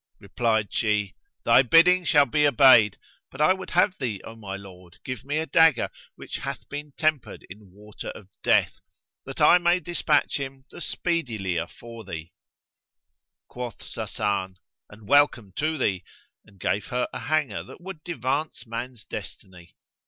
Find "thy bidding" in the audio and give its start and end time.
1.43-2.05